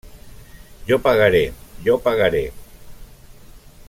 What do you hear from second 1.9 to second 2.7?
pagaré!